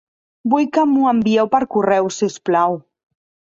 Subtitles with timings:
[0.53, 2.83] Vull que m'ho envieu per correu, si us plau.